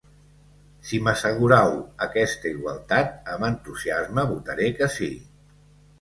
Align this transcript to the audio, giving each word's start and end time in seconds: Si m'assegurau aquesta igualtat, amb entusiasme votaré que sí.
Si 0.91 0.99
m'assegurau 1.07 1.73
aquesta 2.07 2.49
igualtat, 2.53 3.13
amb 3.35 3.49
entusiasme 3.53 4.29
votaré 4.35 4.71
que 4.81 4.93
sí. 4.99 5.11